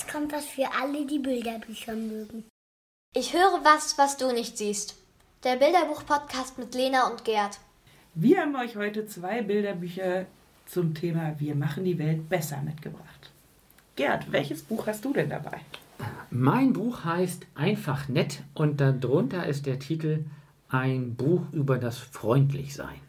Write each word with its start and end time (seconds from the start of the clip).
jetzt 0.00 0.10
kommt 0.10 0.32
was 0.32 0.46
für 0.46 0.66
alle, 0.80 1.06
die 1.06 1.18
Bilderbücher 1.18 1.94
mögen. 1.94 2.44
Ich 3.14 3.34
höre 3.34 3.60
was, 3.64 3.98
was 3.98 4.16
du 4.16 4.32
nicht 4.32 4.56
siehst. 4.56 4.96
Der 5.44 5.56
Bilderbuch-Podcast 5.56 6.58
mit 6.58 6.74
Lena 6.74 7.08
und 7.08 7.24
Gerd. 7.24 7.58
Wir 8.14 8.40
haben 8.40 8.56
euch 8.56 8.76
heute 8.76 9.06
zwei 9.06 9.42
Bilderbücher 9.42 10.26
zum 10.66 10.94
Thema 10.94 11.34
Wir 11.38 11.54
machen 11.54 11.84
die 11.84 11.98
Welt 11.98 12.28
besser 12.28 12.62
mitgebracht. 12.62 13.30
Gerd, 13.96 14.30
welches 14.32 14.62
Buch 14.62 14.86
hast 14.86 15.04
du 15.04 15.12
denn 15.12 15.28
dabei? 15.28 15.60
Mein 16.30 16.72
Buch 16.72 17.04
heißt 17.04 17.46
Einfach 17.54 18.08
nett 18.08 18.42
und 18.54 18.80
darunter 18.80 19.46
ist 19.46 19.66
der 19.66 19.78
Titel 19.78 20.24
Ein 20.70 21.14
Buch 21.14 21.42
über 21.52 21.78
das 21.78 21.98
Freundlichsein. 21.98 23.00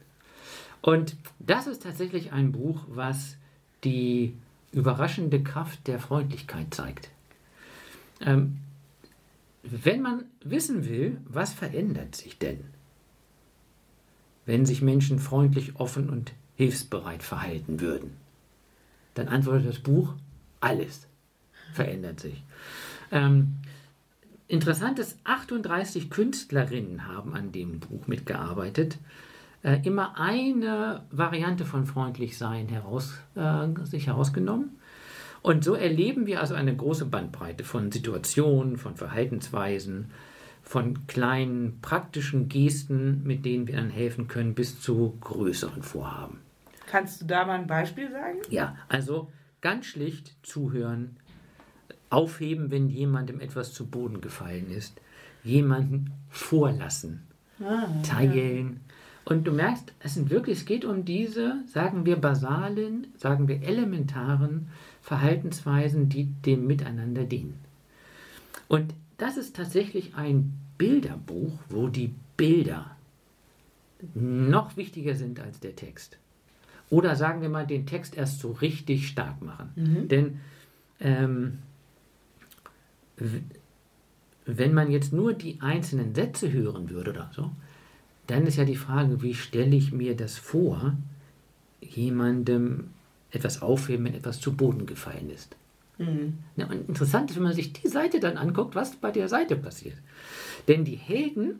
Und 0.81 1.15
das 1.39 1.67
ist 1.67 1.83
tatsächlich 1.83 2.33
ein 2.33 2.51
Buch, 2.51 2.81
was 2.87 3.37
die 3.83 4.35
überraschende 4.71 5.41
Kraft 5.43 5.87
der 5.87 5.99
Freundlichkeit 5.99 6.73
zeigt. 6.73 7.09
Ähm, 8.21 8.57
wenn 9.63 10.01
man 10.01 10.23
wissen 10.43 10.87
will, 10.87 11.18
was 11.25 11.54
verändert 11.54 12.15
sich 12.15 12.37
denn, 12.37 12.59
wenn 14.46 14.65
sich 14.65 14.82
Menschen 14.82 15.19
freundlich, 15.19 15.75
offen 15.75 16.10
und 16.10 16.33
hilfsbereit 16.55 17.23
verhalten 17.23 17.79
würden, 17.79 18.18
dann 19.13 19.27
antwortet 19.27 19.68
das 19.68 19.79
Buch, 19.79 20.13
alles 20.60 21.07
verändert 21.74 22.19
sich. 22.19 22.43
Ähm, 23.11 23.57
interessant 24.47 24.99
ist, 24.99 25.18
38 25.25 26.10
Künstlerinnen 26.10 27.07
haben 27.07 27.33
an 27.33 27.51
dem 27.51 27.79
Buch 27.79 28.07
mitgearbeitet 28.07 28.97
äh, 29.64 29.79
immer 29.83 30.20
eine 30.20 31.04
Variante 31.11 31.65
von 31.65 31.86
freundlich 31.86 32.38
sein 32.38 32.67
heraus, 32.67 33.19
äh, 33.36 33.67
sich 33.86 34.08
herausgenommen. 34.08 34.78
Und 35.42 35.64
so 35.64 35.73
erleben 35.73 36.28
wir 36.28 36.39
also 36.39 36.53
eine 36.53 36.75
große 36.75 37.06
Bandbreite 37.06 37.64
von 37.64 37.92
Situationen, 37.92 38.78
von 38.78 38.95
Verhaltensweisen, 38.95 40.11
von 40.61 41.08
kleinen 41.08 41.80
praktischen 41.81 42.47
Gesten, 42.47 43.23
mit 43.23 43.45
denen 43.45 43.67
wir 43.67 43.75
dann 43.75 43.89
helfen 43.89 44.27
können, 44.27 44.53
bis 44.53 44.80
zu 44.80 45.17
größeren 45.22 45.81
Vorhaben. 45.81 46.39
Kannst 46.88 47.22
du 47.22 47.25
da 47.25 47.45
mal 47.45 47.59
ein 47.59 47.67
Beispiel 47.67 48.11
sagen? 48.11 48.38
Ja, 48.50 48.75
also 48.88 49.31
ganz 49.61 49.85
schlicht 49.85 50.35
zuhören, 50.44 51.17
aufheben, 52.09 52.69
wenn 52.69 52.89
jemandem 52.89 53.39
etwas 53.39 53.73
zu 53.73 53.88
Boden 53.88 54.22
gefallen 54.22 54.69
ist, 54.69 55.00
jemanden 55.44 56.11
vorlassen, 56.30 57.23
ah, 57.63 57.88
teilen, 58.03 58.81
und 59.31 59.45
du 59.45 59.53
merkst, 59.53 59.93
es 59.99 60.15
sind 60.15 60.29
wirklich, 60.29 60.57
es 60.57 60.65
geht 60.65 60.83
um 60.83 61.05
diese, 61.05 61.63
sagen 61.65 62.05
wir, 62.05 62.17
basalen, 62.17 63.07
sagen 63.15 63.47
wir, 63.47 63.61
elementaren 63.63 64.67
Verhaltensweisen, 65.01 66.09
die 66.09 66.25
dem 66.25 66.67
Miteinander 66.67 67.23
dienen. 67.23 67.57
Und 68.67 68.93
das 69.17 69.38
ist 69.38 69.55
tatsächlich 69.55 70.15
ein 70.15 70.51
Bilderbuch, 70.77 71.53
wo 71.69 71.88
die 71.88 72.13
Bilder 72.35 72.97
noch 74.13 74.75
wichtiger 74.75 75.15
sind 75.15 75.39
als 75.39 75.61
der 75.61 75.77
Text. 75.77 76.17
Oder 76.89 77.16
sagen 77.16 77.41
wir 77.41 77.47
mal, 77.47 77.66
den 77.66 77.85
Text 77.85 78.17
erst 78.17 78.41
so 78.41 78.51
richtig 78.51 79.07
stark 79.07 79.41
machen. 79.41 79.69
Mhm. 79.77 80.07
Denn 80.09 80.39
ähm, 80.99 81.59
wenn 84.45 84.73
man 84.73 84.91
jetzt 84.91 85.13
nur 85.13 85.31
die 85.33 85.61
einzelnen 85.61 86.13
Sätze 86.16 86.51
hören 86.51 86.89
würde 86.89 87.11
oder 87.11 87.31
so, 87.33 87.51
dann 88.27 88.47
ist 88.47 88.58
ja 88.58 88.66
die 88.66 88.75
Frage, 88.75 89.22
wie 89.22 89.33
stelle 89.33 89.75
ich 89.75 89.91
mir 89.91 90.16
das 90.16 90.38
vor, 90.38 90.95
jemandem 91.81 92.91
etwas 93.31 93.61
aufheben, 93.61 94.05
wenn 94.05 94.13
etwas 94.13 94.39
zu 94.39 94.55
Boden 94.55 94.86
gefallen 94.86 95.30
ist. 95.30 95.55
Mhm. 95.97 96.39
Ja, 96.55 96.67
und 96.67 96.89
interessant 96.89 97.30
ist, 97.30 97.38
wenn 97.38 97.44
man 97.44 97.53
sich 97.53 97.73
die 97.73 97.88
Seite 97.88 98.19
dann 98.19 98.38
anguckt, 98.38 98.75
was 98.75 98.95
bei 98.95 99.11
der 99.11 99.30
Seite 99.30 99.55
passiert. 99.55 99.97
Denn 100.67 100.86
die 100.86 100.95
Helden 100.95 101.59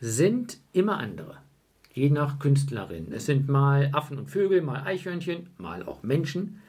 sind 0.00 0.58
immer 0.72 0.98
andere, 0.98 1.38
je 1.92 2.10
nach 2.10 2.38
Künstlerin. 2.38 3.12
Es 3.12 3.26
sind 3.26 3.48
mal 3.48 3.90
Affen 3.92 4.18
und 4.18 4.30
Vögel, 4.30 4.62
mal 4.62 4.82
Eichhörnchen, 4.84 5.48
mal 5.58 5.82
auch 5.82 6.02
Menschen. 6.02 6.60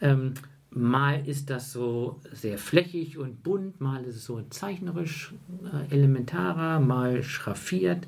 Ähm, 0.00 0.34
mal 0.70 1.26
ist 1.26 1.50
das 1.50 1.72
so 1.72 2.20
sehr 2.32 2.58
flächig 2.58 3.18
und 3.18 3.42
bunt, 3.42 3.80
mal 3.80 4.04
ist 4.04 4.16
es 4.16 4.24
so 4.24 4.42
zeichnerisch 4.50 5.34
äh, 5.64 5.92
elementarer, 5.94 6.80
mal 6.80 7.22
schraffiert. 7.22 8.06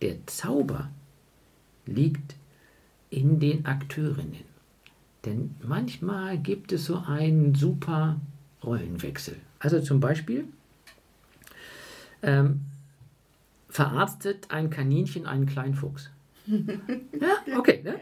Der 0.00 0.26
Zauber 0.26 0.90
liegt 1.86 2.36
in 3.10 3.40
den 3.40 3.66
Akteurinnen. 3.66 4.44
Denn 5.24 5.54
manchmal 5.62 6.38
gibt 6.38 6.72
es 6.72 6.86
so 6.86 7.02
einen 7.06 7.54
super 7.54 8.20
Rollenwechsel. 8.64 9.36
Also 9.58 9.80
zum 9.80 10.00
Beispiel 10.00 10.44
ähm, 12.22 12.62
verarztet 13.68 14.50
ein 14.50 14.70
Kaninchen 14.70 15.26
einen 15.26 15.46
kleinen 15.46 15.74
Fuchs. 15.74 16.10
ja, 16.46 17.58
okay. 17.58 17.82
Ne? 17.84 17.96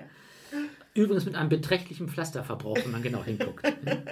Übrigens 0.94 1.26
mit 1.26 1.34
einem 1.34 1.48
beträchtlichen 1.48 2.08
Pflasterverbrauch, 2.08 2.78
wenn 2.84 2.90
man 2.90 3.02
genau 3.02 3.22
hinguckt. 3.24 3.64
Ne? 3.84 4.02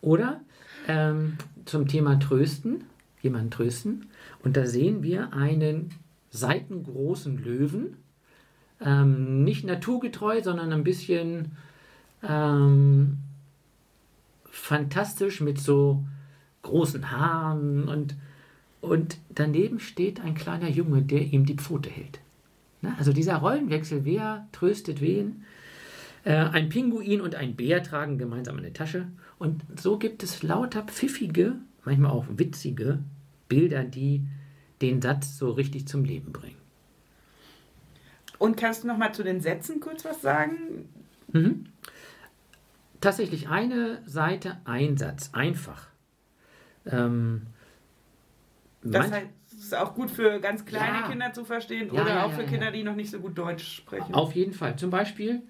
Oder 0.00 0.40
ähm, 0.88 1.36
zum 1.64 1.88
Thema 1.88 2.18
Trösten, 2.18 2.84
jemanden 3.22 3.50
trösten. 3.50 4.06
Und 4.42 4.56
da 4.56 4.66
sehen 4.66 5.02
wir 5.02 5.32
einen 5.32 5.90
seitengroßen 6.30 7.42
Löwen. 7.42 7.96
Ähm, 8.80 9.44
nicht 9.44 9.64
naturgetreu, 9.64 10.42
sondern 10.42 10.72
ein 10.72 10.84
bisschen 10.84 11.52
ähm, 12.22 13.18
fantastisch 14.50 15.40
mit 15.40 15.58
so 15.58 16.04
großen 16.62 17.10
Haaren 17.10 17.88
und, 17.88 18.16
und 18.80 19.18
daneben 19.30 19.80
steht 19.80 20.20
ein 20.20 20.34
kleiner 20.34 20.68
Junge, 20.68 21.02
der 21.02 21.22
ihm 21.22 21.46
die 21.46 21.54
Pfote 21.54 21.88
hält. 21.88 22.20
Na, 22.82 22.94
also 22.98 23.12
dieser 23.12 23.36
Rollenwechsel, 23.36 24.04
wer 24.04 24.46
tröstet 24.52 25.00
wen? 25.00 25.44
Äh, 26.24 26.34
ein 26.34 26.68
Pinguin 26.68 27.20
und 27.20 27.34
ein 27.34 27.56
Bär 27.56 27.82
tragen 27.82 28.18
gemeinsam 28.18 28.58
eine 28.58 28.72
Tasche 28.72 29.06
und 29.38 29.62
so 29.76 29.98
gibt 29.98 30.22
es 30.22 30.42
lauter 30.42 30.82
pfiffige, 30.82 31.56
manchmal 31.84 32.10
auch 32.10 32.26
witzige 32.28 32.98
Bilder, 33.48 33.84
die 33.84 34.22
den 34.80 35.00
Satz 35.00 35.38
so 35.38 35.50
richtig 35.50 35.88
zum 35.88 36.04
Leben 36.04 36.32
bringen. 36.32 36.56
Und 38.38 38.56
kannst 38.56 38.84
du 38.84 38.88
noch 38.88 38.98
mal 38.98 39.12
zu 39.12 39.22
den 39.22 39.40
Sätzen 39.40 39.80
kurz 39.80 40.04
was 40.04 40.20
sagen? 40.20 40.88
Mhm. 41.32 41.66
Tatsächlich 43.00 43.48
eine 43.48 44.02
Seite, 44.06 44.58
ein 44.64 44.96
Satz, 44.96 45.30
einfach. 45.32 45.88
Ähm, 46.86 47.46
das 48.82 49.10
heißt, 49.10 49.26
es 49.52 49.64
ist 49.64 49.74
auch 49.74 49.94
gut 49.94 50.10
für 50.10 50.38
ganz 50.40 50.64
kleine 50.64 50.98
ja. 50.98 51.08
Kinder 51.08 51.32
zu 51.32 51.44
verstehen 51.44 51.90
ja, 51.92 52.02
oder 52.02 52.10
ja, 52.10 52.24
auch 52.26 52.32
für 52.32 52.44
Kinder, 52.44 52.70
die 52.70 52.84
noch 52.84 52.94
nicht 52.94 53.10
so 53.10 53.20
gut 53.20 53.36
Deutsch 53.36 53.76
sprechen. 53.76 54.14
Auf 54.14 54.34
jeden 54.34 54.52
Fall. 54.52 54.76
Zum 54.76 54.90
Beispiel, 54.90 55.42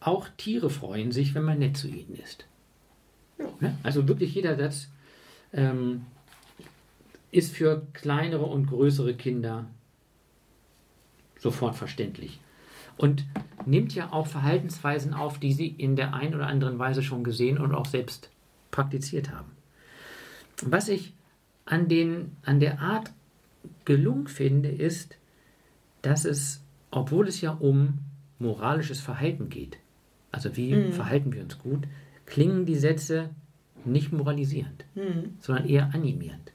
auch 0.00 0.28
Tiere 0.36 0.70
freuen 0.70 1.12
sich, 1.12 1.34
wenn 1.34 1.44
man 1.44 1.58
nett 1.58 1.76
zu 1.76 1.88
ihnen 1.88 2.16
ist. 2.22 2.46
Also 3.82 4.08
wirklich 4.08 4.34
jeder 4.34 4.56
Satz. 4.56 4.88
Ähm, 5.52 6.06
ist 7.34 7.52
für 7.52 7.86
kleinere 7.94 8.44
und 8.44 8.66
größere 8.66 9.14
Kinder 9.14 9.66
sofort 11.36 11.74
verständlich. 11.74 12.40
Und 12.96 13.26
nimmt 13.66 13.92
ja 13.92 14.12
auch 14.12 14.28
Verhaltensweisen 14.28 15.14
auf, 15.14 15.40
die 15.40 15.52
sie 15.52 15.66
in 15.66 15.96
der 15.96 16.14
einen 16.14 16.36
oder 16.36 16.46
anderen 16.46 16.78
Weise 16.78 17.02
schon 17.02 17.24
gesehen 17.24 17.58
und 17.58 17.74
auch 17.74 17.86
selbst 17.86 18.30
praktiziert 18.70 19.32
haben. 19.32 19.50
Was 20.62 20.88
ich 20.88 21.12
an, 21.64 21.88
den, 21.88 22.36
an 22.44 22.60
der 22.60 22.80
Art 22.80 23.12
gelungen 23.84 24.28
finde, 24.28 24.68
ist, 24.68 25.18
dass 26.02 26.24
es, 26.24 26.62
obwohl 26.92 27.26
es 27.26 27.40
ja 27.40 27.50
um 27.50 27.98
moralisches 28.38 29.00
Verhalten 29.00 29.48
geht, 29.48 29.78
also 30.30 30.56
wie 30.56 30.72
mhm. 30.72 30.92
verhalten 30.92 31.32
wir 31.32 31.42
uns 31.42 31.58
gut, 31.58 31.88
klingen 32.26 32.64
die 32.64 32.76
Sätze 32.76 33.30
nicht 33.84 34.12
moralisierend, 34.12 34.84
mhm. 34.94 35.36
sondern 35.40 35.68
eher 35.68 35.92
animierend. 35.92 36.53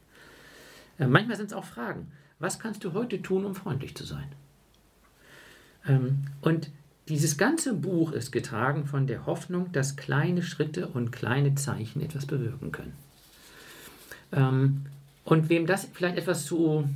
Äh, 0.99 1.07
manchmal 1.07 1.37
sind 1.37 1.47
es 1.47 1.53
auch 1.53 1.65
Fragen. 1.65 2.11
Was 2.39 2.59
kannst 2.59 2.83
du 2.83 2.93
heute 2.93 3.21
tun, 3.21 3.45
um 3.45 3.55
freundlich 3.55 3.95
zu 3.95 4.05
sein? 4.05 4.27
Ähm, 5.87 6.19
und 6.41 6.69
dieses 7.07 7.37
ganze 7.37 7.73
Buch 7.73 8.11
ist 8.11 8.31
getragen 8.31 8.85
von 8.85 9.07
der 9.07 9.25
Hoffnung, 9.25 9.71
dass 9.71 9.95
kleine 9.95 10.43
Schritte 10.43 10.87
und 10.87 11.11
kleine 11.11 11.55
Zeichen 11.55 12.01
etwas 12.01 12.27
bewirken 12.27 12.71
können. 12.71 12.93
Ähm, 14.31 14.85
und 15.23 15.49
wem 15.49 15.65
das 15.65 15.87
vielleicht 15.91 16.17
etwas 16.17 16.45
zu 16.45 16.87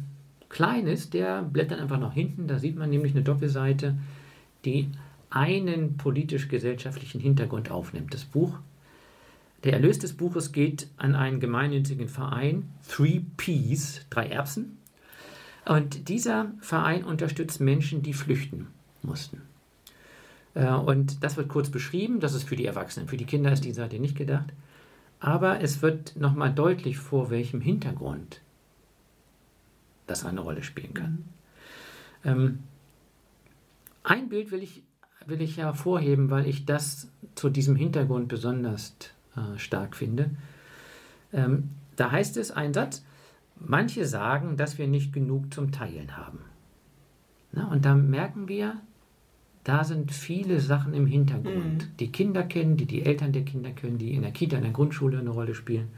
klein 0.50 0.88
ist, 0.88 1.13
der 1.13 1.41
blättert 1.41 1.79
einfach 1.79 2.00
nach 2.00 2.13
hinten. 2.13 2.47
Da 2.47 2.59
sieht 2.59 2.77
man 2.77 2.89
nämlich 2.89 3.13
eine 3.13 3.23
Doppelseite, 3.23 3.95
die 4.65 4.89
einen 5.29 5.97
politisch-gesellschaftlichen 5.97 7.19
Hintergrund 7.19 7.71
aufnimmt. 7.71 8.13
Das 8.13 8.23
Buch 8.23 8.59
der 9.63 9.74
Erlös 9.74 10.00
des 10.00 10.13
Buches 10.13 10.51
geht 10.51 10.88
an 10.98 11.15
einen 11.15 11.39
gemeinnützigen 11.39 12.10
Verein, 12.10 12.69
Three 12.88 13.21
Peas, 13.38 14.01
drei 14.10 14.27
Erbsen. 14.27 14.77
Und 15.65 16.10
dieser 16.10 16.51
Verein 16.60 17.06
unterstützt 17.06 17.62
Menschen, 17.62 18.01
die 18.01 18.13
flüchten 18.13 18.68
mussten. 19.01 19.42
Äh, 20.56 20.69
und 20.74 21.24
das 21.24 21.38
wird 21.38 21.48
kurz 21.48 21.69
beschrieben. 21.69 22.19
Das 22.19 22.33
ist 22.33 22.44
für 22.44 22.57
die 22.57 22.65
Erwachsenen. 22.65 23.07
Für 23.07 23.18
die 23.18 23.25
Kinder 23.25 23.51
ist 23.51 23.63
die 23.63 23.74
Seite 23.74 24.00
nicht 24.00 24.18
gedacht. 24.18 24.54
aber 25.19 25.62
es 25.62 25.81
wird 25.81 26.18
nochmal 26.18 26.54
deutlich, 26.54 26.98
vor 26.98 27.30
welchem 27.30 27.62
Hintergrund 27.62 28.42
das 30.06 30.25
eine 30.25 30.42
Rolle 30.42 30.63
spielen 30.63 30.94
kann. 30.94 31.24
Ähm, 32.25 32.60
ein 34.04 34.27
Bild 34.27 34.51
will 34.51 34.62
ich, 34.62 34.83
will 35.25 35.42
ich 35.42 35.56
hervorheben, 35.56 36.30
weil 36.30 36.45
ich 36.45 36.65
das 36.65 37.07
zu 37.36 37.50
diesem 37.50 37.77
Hintergrund 37.77 38.27
besonders 38.27 38.95
äh, 39.35 39.57
stark 39.57 39.95
finde. 39.95 40.31
Ähm, 41.31 41.69
da 41.95 42.12
heißt 42.12 42.38
es 42.38 42.51
ein 42.51 42.74
Satz, 42.74 43.03
manche 43.59 44.06
sagen, 44.06 44.57
dass 44.57 44.77
wir 44.77 44.88
nicht 44.88 45.13
genug 45.13 45.53
zum 45.53 45.71
Teilen 45.71 46.18
haben. 46.18 46.39
Na, 47.51 47.68
und 47.68 47.85
da 47.85 47.94
merken 47.94 48.47
wir, 48.47 48.81
da 49.63 49.83
sind 49.83 50.12
viele 50.12 50.59
Sachen 50.59 50.94
im 50.94 51.06
Hintergrund, 51.06 51.88
die 52.00 52.12
Kinder 52.12 52.44
kennen, 52.44 52.75
die 52.75 52.85
die 52.85 53.03
Eltern 53.03 53.31
der 53.31 53.44
Kinder 53.44 53.71
kennen, 53.71 53.97
die 53.97 54.13
in 54.13 54.24
der 54.24 54.31
Kita, 54.31 54.57
in 54.57 54.63
der 54.63 54.71
Grundschule 54.71 55.19
eine 55.19 55.30
Rolle 55.30 55.56
spielen. 55.56 55.89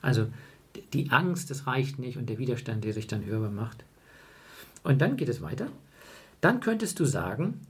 Also 0.00 0.28
die 0.92 1.10
Angst, 1.10 1.50
das 1.50 1.66
reicht 1.66 1.98
nicht 1.98 2.16
und 2.16 2.28
der 2.28 2.38
Widerstand, 2.38 2.84
der 2.84 2.92
sich 2.92 3.06
dann 3.06 3.24
hörbar 3.24 3.50
macht. 3.50 3.84
Und 4.82 5.00
dann 5.00 5.16
geht 5.16 5.28
es 5.28 5.42
weiter. 5.42 5.68
Dann 6.40 6.60
könntest 6.60 6.98
du 6.98 7.04
sagen, 7.04 7.60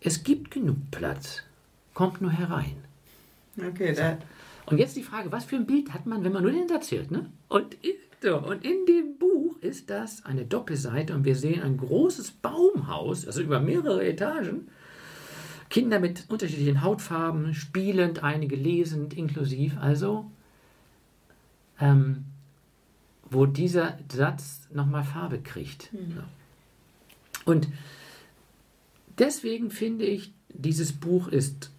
es 0.00 0.24
gibt 0.24 0.50
genug 0.50 0.76
Platz, 0.90 1.42
kommt 1.94 2.20
nur 2.20 2.32
herein. 2.32 2.76
Okay, 3.56 3.94
da, 3.94 4.18
Und 4.66 4.78
jetzt 4.78 4.96
die 4.96 5.02
Frage, 5.02 5.32
was 5.32 5.44
für 5.44 5.56
ein 5.56 5.66
Bild 5.66 5.92
hat 5.92 6.06
man, 6.06 6.24
wenn 6.24 6.32
man 6.32 6.42
nur 6.42 6.52
den 6.52 6.68
Satz 6.68 6.90
hört? 6.92 7.10
Ne? 7.10 7.30
Und, 7.48 7.76
so, 8.20 8.38
und 8.38 8.64
in 8.64 8.86
dem 8.86 9.18
Buch 9.18 9.56
ist 9.60 9.90
das 9.90 10.24
eine 10.24 10.44
Doppelseite 10.44 11.14
und 11.14 11.24
wir 11.24 11.34
sehen 11.34 11.62
ein 11.62 11.76
großes 11.76 12.32
Baumhaus, 12.32 13.26
also 13.26 13.42
über 13.42 13.60
mehrere 13.60 14.04
Etagen. 14.06 14.68
Kinder 15.68 15.98
mit 15.98 16.26
unterschiedlichen 16.28 16.82
Hautfarben, 16.82 17.54
spielend, 17.54 18.22
einige 18.22 18.56
lesend, 18.56 19.14
inklusiv. 19.14 19.76
Also, 19.80 20.30
ähm, 21.80 22.24
wo 23.30 23.46
dieser 23.46 23.98
Satz 24.12 24.68
nochmal 24.72 25.02
Farbe 25.02 25.38
kriegt. 25.40 25.90
Ja. 25.92 26.24
Und 27.44 27.68
deswegen 29.18 29.70
finde 29.70 30.04
ich, 30.04 30.32
dieses 30.50 30.92
Buch 30.92 31.28
ist 31.28 31.70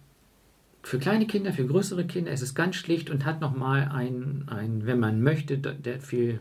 für 0.84 0.98
kleine 0.98 1.26
Kinder, 1.26 1.52
für 1.52 1.66
größere 1.66 2.04
Kinder, 2.04 2.30
es 2.30 2.42
ist 2.42 2.54
ganz 2.54 2.76
schlicht 2.76 3.08
und 3.08 3.24
hat 3.24 3.40
nochmal 3.40 3.88
einen, 3.88 4.44
ein, 4.48 4.86
wenn 4.86 5.00
man 5.00 5.22
möchte, 5.22 5.56
der 5.56 5.98
viel 5.98 6.40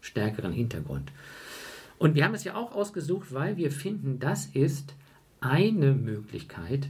stärkeren 0.00 0.52
Hintergrund. 0.52 1.12
Und 1.96 2.16
wir 2.16 2.24
haben 2.24 2.34
es 2.34 2.42
ja 2.42 2.56
auch 2.56 2.72
ausgesucht, 2.72 3.32
weil 3.32 3.56
wir 3.56 3.70
finden, 3.70 4.18
das 4.18 4.46
ist 4.46 4.94
eine 5.40 5.94
Möglichkeit, 5.94 6.88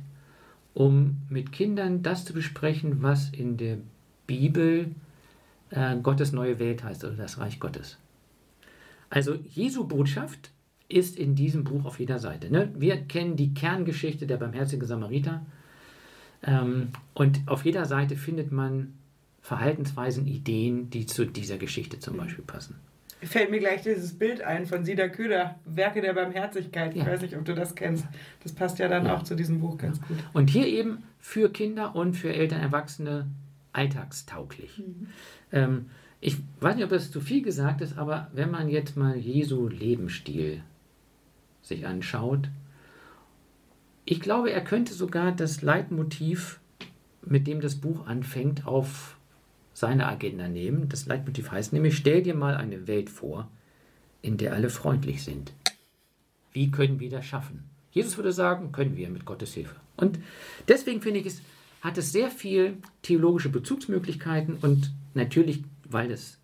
um 0.72 1.18
mit 1.28 1.52
Kindern 1.52 2.02
das 2.02 2.24
zu 2.24 2.32
besprechen, 2.32 3.02
was 3.02 3.28
in 3.28 3.58
der 3.58 3.76
Bibel 4.26 4.94
äh, 5.68 5.96
Gottes 5.98 6.32
neue 6.32 6.58
Welt 6.58 6.82
heißt 6.82 7.04
oder 7.04 7.16
das 7.16 7.36
Reich 7.36 7.60
Gottes. 7.60 7.98
Also 9.10 9.34
Jesu 9.34 9.86
Botschaft 9.86 10.50
ist 10.88 11.18
in 11.18 11.34
diesem 11.34 11.64
Buch 11.64 11.84
auf 11.84 12.00
jeder 12.00 12.18
Seite. 12.18 12.50
Ne? 12.50 12.72
Wir 12.78 12.96
kennen 12.96 13.36
die 13.36 13.52
Kerngeschichte 13.52 14.26
der 14.26 14.38
barmherzige 14.38 14.86
Samariter. 14.86 15.44
Ähm, 16.44 16.88
und 17.14 17.40
auf 17.46 17.64
jeder 17.64 17.84
Seite 17.86 18.16
findet 18.16 18.52
man 18.52 18.94
Verhaltensweisen, 19.42 20.26
Ideen, 20.26 20.90
die 20.90 21.06
zu 21.06 21.24
dieser 21.26 21.58
Geschichte 21.58 21.98
zum 21.98 22.16
Beispiel 22.16 22.44
passen. 22.44 22.76
fällt 23.24 23.50
mir 23.52 23.60
gleich 23.60 23.82
dieses 23.82 24.18
Bild 24.18 24.40
ein 24.42 24.66
von 24.66 24.84
Sida 24.84 25.08
Köder, 25.08 25.54
Werke 25.64 26.00
der 26.00 26.12
Barmherzigkeit. 26.12 26.92
Ich 26.96 27.02
Ja. 27.02 27.06
weiß 27.06 27.22
nicht, 27.22 27.36
ob 27.36 27.44
du 27.44 27.54
das 27.54 27.76
kennst. 27.76 28.04
Das 28.42 28.52
passt 28.52 28.80
ja 28.80 28.88
dann 28.88 29.06
Ja. 29.06 29.16
auch 29.16 29.22
zu 29.22 29.36
diesem 29.36 29.60
Buch 29.60 29.78
ganz 29.78 30.00
gut. 30.00 30.16
Und 30.32 30.50
hier 30.50 30.66
eben 30.66 31.04
für 31.20 31.48
Kinder 31.52 31.94
und 31.94 32.14
für 32.14 32.32
Eltern, 32.34 32.60
Erwachsene 32.60 33.28
alltagstauglich. 33.72 34.82
Ähm, 35.52 35.86
ich 36.20 36.38
weiß 36.60 36.74
nicht, 36.76 36.84
ob 36.84 36.90
das 36.90 37.10
zu 37.12 37.20
viel 37.20 37.42
gesagt 37.42 37.80
ist, 37.80 37.96
aber 37.98 38.28
wenn 38.32 38.50
man 38.50 38.68
jetzt 38.68 38.96
mal 38.96 39.16
Jesu 39.16 39.68
Lebensstil 39.68 40.62
sich 41.62 41.86
anschaut, 41.86 42.48
ich 44.04 44.20
glaube, 44.20 44.50
er 44.50 44.62
könnte 44.62 44.94
sogar 44.94 45.32
das 45.32 45.62
Leitmotiv, 45.62 46.60
mit 47.24 47.46
dem 47.46 47.60
das 47.60 47.76
Buch 47.76 48.06
anfängt, 48.06 48.66
auf 48.66 49.16
seine 49.74 50.06
Agenda 50.06 50.48
nehmen. 50.48 50.88
Das 50.88 51.06
Leitmotiv 51.06 51.50
heißt 51.50 51.72
nämlich, 51.72 51.96
stell 51.96 52.22
dir 52.22 52.34
mal 52.34 52.56
eine 52.56 52.86
Welt 52.86 53.10
vor, 53.10 53.48
in 54.20 54.36
der 54.36 54.54
alle 54.54 54.70
freundlich 54.70 55.22
sind. 55.22 55.52
Wie 56.52 56.70
können 56.70 57.00
wir 57.00 57.10
das 57.10 57.24
schaffen? 57.24 57.64
Jesus 57.90 58.16
würde 58.16 58.32
sagen, 58.32 58.72
können 58.72 58.96
wir 58.96 59.08
mit 59.08 59.24
Gottes 59.24 59.54
Hilfe. 59.54 59.76
Und 59.96 60.18
deswegen 60.68 61.00
finde 61.00 61.20
ich, 61.20 61.26
es 61.26 61.42
hat 61.80 61.98
es 61.98 62.12
sehr 62.12 62.30
viel 62.30 62.76
theologische 63.02 63.48
Bezugsmöglichkeiten 63.48 64.56
und 64.62 64.92
natürlich, 65.14 65.62
weil 65.88 66.10
es 66.10 66.38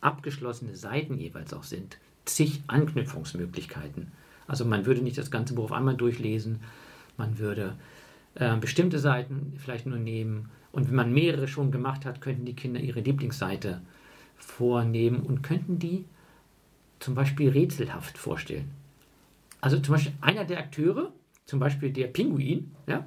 abgeschlossene 0.00 0.76
Seiten 0.76 1.18
jeweils 1.18 1.52
auch 1.52 1.64
sind, 1.64 1.98
zig 2.24 2.62
Anknüpfungsmöglichkeiten. 2.66 4.12
Also 4.46 4.64
man 4.64 4.86
würde 4.86 5.02
nicht 5.02 5.18
das 5.18 5.30
ganze 5.30 5.54
Buch 5.54 5.64
auf 5.64 5.72
einmal 5.72 5.96
durchlesen, 5.96 6.60
man 7.16 7.38
würde 7.38 7.76
äh, 8.34 8.56
bestimmte 8.56 8.98
Seiten 8.98 9.54
vielleicht 9.58 9.86
nur 9.86 9.98
nehmen 9.98 10.50
und 10.72 10.88
wenn 10.88 10.94
man 10.94 11.12
mehrere 11.12 11.48
schon 11.48 11.70
gemacht 11.70 12.04
hat, 12.04 12.20
könnten 12.20 12.44
die 12.44 12.54
Kinder 12.54 12.80
ihre 12.80 13.00
Lieblingsseite 13.00 13.80
vornehmen 14.36 15.20
und 15.20 15.42
könnten 15.42 15.78
die 15.78 16.04
zum 17.00 17.14
Beispiel 17.14 17.50
rätselhaft 17.50 18.18
vorstellen. 18.18 18.70
Also 19.60 19.78
zum 19.78 19.94
Beispiel 19.94 20.12
einer 20.20 20.44
der 20.44 20.58
Akteure, 20.58 21.12
zum 21.46 21.60
Beispiel 21.60 21.90
der 21.90 22.08
Pinguin, 22.08 22.72
ja, 22.86 23.06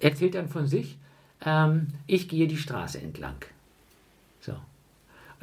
erzählt 0.00 0.34
dann 0.34 0.48
von 0.48 0.66
sich, 0.66 0.98
ähm, 1.44 1.88
ich 2.06 2.28
gehe 2.28 2.48
die 2.48 2.56
Straße 2.56 3.00
entlang. 3.00 3.36
So. 4.40 4.54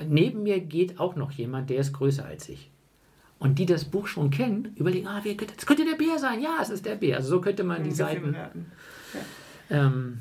Neben 0.06 0.44
mir 0.44 0.60
geht 0.60 1.00
auch 1.00 1.16
noch 1.16 1.32
jemand, 1.32 1.70
der 1.70 1.80
ist 1.80 1.94
größer 1.94 2.26
als 2.26 2.50
ich. 2.50 2.70
Und 3.40 3.58
die 3.58 3.66
das 3.66 3.86
Buch 3.86 4.08
schon 4.08 4.32
kennen, 4.32 4.74
überlegen, 4.76 5.08
ah, 5.08 5.22
wer 5.24 5.36
könnte, 5.36 5.56
das 5.56 5.66
könnte 5.66 5.86
der 5.86 5.96
Bär 5.96 6.20
sein. 6.20 6.42
Ja, 6.42 6.58
es 6.62 6.70
ist 6.70 6.86
der 6.86 6.96
Bär. 6.96 7.16
Also 7.18 7.30
so 7.30 7.42
könnte 7.42 7.64
man 7.64 7.84
die 7.84 7.92
Seiten. 7.92 8.36
raten. 8.36 8.66
Ähm, 9.70 10.20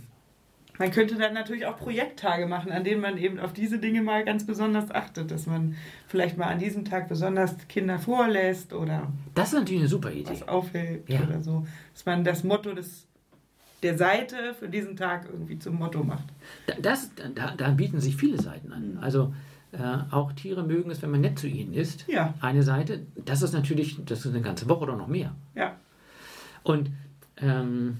Man 0.78 0.92
könnte 0.92 1.16
dann 1.16 1.34
natürlich 1.34 1.66
auch 1.66 1.76
Projekttage 1.76 2.46
machen, 2.46 2.70
an 2.70 2.84
denen 2.84 3.00
man 3.00 3.18
eben 3.18 3.40
auf 3.40 3.52
diese 3.52 3.80
Dinge 3.80 4.00
mal 4.02 4.24
ganz 4.24 4.46
besonders 4.46 4.92
achtet, 4.92 5.32
dass 5.32 5.46
man 5.46 5.74
vielleicht 6.06 6.36
mal 6.38 6.46
an 6.46 6.60
diesem 6.60 6.84
Tag 6.84 7.08
besonders 7.08 7.56
Kinder 7.66 7.98
vorlässt 7.98 8.72
oder 8.72 9.08
das 9.34 9.48
ist 9.48 9.54
natürlich 9.58 9.80
eine 9.80 9.88
super 9.88 10.12
Idee. 10.12 10.30
was 10.30 10.46
aufhält 10.46 11.08
Ja. 11.10 11.22
oder 11.22 11.40
so. 11.40 11.66
Dass 11.94 12.06
man 12.06 12.22
das 12.22 12.44
Motto 12.44 12.72
des, 12.72 13.08
der 13.82 13.98
Seite 13.98 14.54
für 14.56 14.68
diesen 14.68 14.94
Tag 14.96 15.26
irgendwie 15.28 15.58
zum 15.58 15.74
Motto 15.76 16.04
macht. 16.04 16.26
Da- 16.68 16.74
Das, 16.80 17.10
da, 17.34 17.54
da 17.56 17.70
bieten 17.70 17.98
sich 18.00 18.14
viele 18.14 18.40
Seiten 18.40 18.72
an. 18.72 18.98
Also 19.00 19.34
äh, 19.72 19.98
auch 20.10 20.32
Tiere 20.32 20.62
mögen 20.62 20.90
es, 20.90 21.02
wenn 21.02 21.10
man 21.10 21.20
nett 21.20 21.38
zu 21.38 21.46
ihnen 21.46 21.74
ist. 21.74 22.06
Ja. 22.08 22.34
Eine 22.40 22.62
Seite, 22.62 23.06
das 23.24 23.42
ist 23.42 23.52
natürlich, 23.52 23.98
das 24.04 24.24
ist 24.24 24.32
eine 24.32 24.40
ganze 24.40 24.68
Woche 24.68 24.84
oder 24.84 24.96
noch 24.96 25.08
mehr. 25.08 25.34
Ja. 25.54 25.76
Und 26.62 26.90
ähm, 27.36 27.98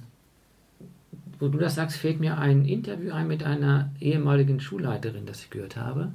wo 1.38 1.49
du 1.49 1.59
das 1.59 1.75
sagst, 1.75 1.99
fällt 1.99 2.21
mir 2.21 2.38
ein 2.38 2.64
Interview 2.64 3.12
ein 3.12 3.28
mit 3.28 3.45
einer 3.45 3.90
ehemaligen 4.00 4.61
Schulleiterin, 4.61 5.26
das 5.26 5.40
ich 5.42 5.50
gehört 5.50 5.76
habe. 5.76 6.12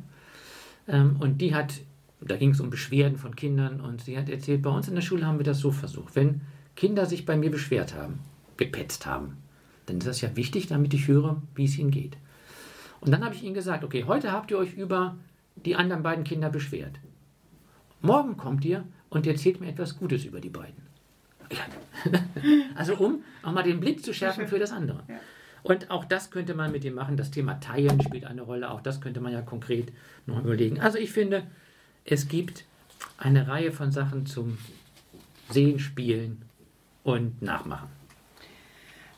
Ähm, 0.87 1.17
und 1.19 1.39
die 1.39 1.55
hat, 1.55 1.73
da 2.19 2.35
ging 2.35 2.51
es 2.51 2.59
um 2.59 2.69
Beschwerden 2.69 3.17
von 3.17 3.35
Kindern 3.35 3.79
und 3.79 4.01
sie 4.01 4.17
hat 4.17 4.29
erzählt, 4.29 4.61
bei 4.61 4.69
uns 4.69 4.87
in 4.87 4.95
der 4.95 5.01
Schule 5.01 5.25
haben 5.25 5.37
wir 5.37 5.45
das 5.45 5.59
so 5.59 5.71
versucht. 5.71 6.15
Wenn 6.15 6.41
Kinder 6.75 7.05
sich 7.05 7.25
bei 7.25 7.37
mir 7.37 7.51
beschwert 7.51 7.93
haben, 7.93 8.19
gepetzt 8.57 9.05
haben, 9.05 9.37
dann 9.85 9.97
ist 9.97 10.07
das 10.07 10.21
ja 10.21 10.35
wichtig, 10.35 10.67
damit 10.67 10.93
ich 10.93 11.07
höre, 11.07 11.41
wie 11.55 11.65
es 11.65 11.77
ihnen 11.77 11.91
geht. 11.91 12.17
Und 12.99 13.11
dann 13.11 13.23
habe 13.23 13.35
ich 13.35 13.43
ihnen 13.43 13.53
gesagt, 13.53 13.83
okay, 13.83 14.05
heute 14.05 14.31
habt 14.31 14.51
ihr 14.51 14.57
euch 14.57 14.73
über 14.73 15.17
die 15.55 15.75
anderen 15.75 16.03
beiden 16.03 16.23
Kinder 16.23 16.49
beschwert. 16.49 16.99
Morgen 18.01 18.37
kommt 18.37 18.65
ihr 18.65 18.83
und 19.09 19.27
erzählt 19.27 19.61
mir 19.61 19.69
etwas 19.69 19.97
Gutes 19.97 20.25
über 20.25 20.39
die 20.39 20.49
beiden. 20.49 20.83
Also 22.75 22.95
um 22.95 23.23
auch 23.43 23.51
mal 23.51 23.63
den 23.63 23.79
Blick 23.79 24.03
zu 24.03 24.13
schärfen 24.13 24.47
für 24.47 24.59
das 24.59 24.71
andere. 24.71 25.03
Und 25.61 25.89
auch 25.89 26.03
das 26.03 26.31
könnte 26.31 26.53
man 26.53 26.71
mit 26.71 26.83
dem 26.83 26.95
machen. 26.95 27.15
Das 27.15 27.31
Thema 27.31 27.59
Teilen 27.59 28.01
spielt 28.01 28.25
eine 28.25 28.41
Rolle. 28.41 28.69
Auch 28.69 28.81
das 28.81 28.99
könnte 28.99 29.21
man 29.21 29.31
ja 29.31 29.41
konkret 29.41 29.93
noch 30.25 30.43
überlegen. 30.43 30.81
Also 30.81 30.97
ich 30.97 31.11
finde, 31.11 31.43
es 32.03 32.27
gibt 32.27 32.65
eine 33.17 33.47
Reihe 33.47 33.71
von 33.71 33.91
Sachen 33.91 34.25
zum 34.25 34.57
Sehen, 35.49 35.79
Spielen 35.79 36.41
und 37.03 37.41
Nachmachen. 37.41 37.87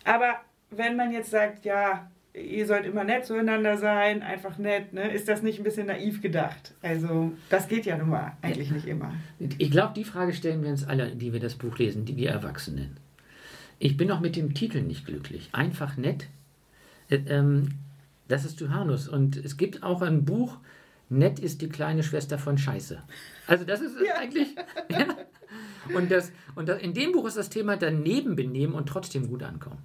Aber 0.04 0.36
wenn 0.70 0.96
man 0.96 1.12
jetzt 1.12 1.32
sagt, 1.32 1.66
ja, 1.66 2.12
ihr 2.36 2.66
sollt 2.66 2.86
immer 2.86 3.04
nett 3.04 3.26
zueinander 3.26 3.78
sein, 3.78 4.22
einfach 4.22 4.58
nett, 4.58 4.94
ne, 4.94 5.12
ist 5.14 5.28
das 5.28 5.42
nicht 5.42 5.60
ein 5.60 5.64
bisschen 5.64 5.88
naiv 5.88 6.22
gedacht? 6.22 6.74
Also, 6.82 7.32
das 7.50 7.68
geht 7.68 7.86
ja 7.86 7.98
nun 7.98 8.10
mal 8.10 8.34
eigentlich 8.42 8.72
nicht 8.72 8.88
immer. 8.88 9.14
Ich 9.58 9.72
glaube, 9.72 9.94
die 9.96 10.04
Frage 10.04 10.34
stellen 10.34 10.62
wir 10.64 10.70
uns 10.70 10.86
alle, 10.88 11.16
die 11.16 11.34
wir 11.34 11.40
das 11.40 11.56
Buch 11.56 11.78
lesen, 11.78 12.06
die 12.06 12.18
wir 12.18 12.30
Erwachsenen. 12.32 12.98
Ich 13.80 13.98
bin 13.98 14.12
auch 14.12 14.20
mit 14.20 14.36
dem 14.36 14.54
Titel 14.54 14.82
nicht 14.82 15.06
glücklich. 15.06 15.50
Einfach 15.52 15.98
nett. 15.98 16.28
Äh, 17.10 17.20
ähm, 17.28 17.70
das 18.28 18.46
ist 18.46 18.60
Johannes. 18.60 19.08
Und 19.08 19.38
es 19.38 19.58
gibt 19.58 19.84
auch 19.84 20.02
ein 20.02 20.26
Buch, 20.26 20.58
Nett 21.10 21.38
ist 21.38 21.62
die 21.62 21.70
kleine 21.70 22.02
Schwester 22.02 22.40
von 22.40 22.58
Scheiße. 22.58 23.02
Also 23.48 23.64
das 23.64 23.82
ist 23.82 23.96
Ja. 24.06 24.16
eigentlich. 24.18 24.56
Ja. 24.90 25.06
Und, 25.96 26.10
das, 26.10 26.32
und 26.56 26.68
das, 26.68 26.82
in 26.82 26.94
dem 26.96 27.12
Buch 27.12 27.28
ist 27.28 27.38
das 27.38 27.50
Thema 27.50 27.78
daneben 27.78 28.36
benehmen 28.36 28.74
und 28.74 28.88
trotzdem 28.90 29.28
gut 29.28 29.44
ankommen. 29.44 29.78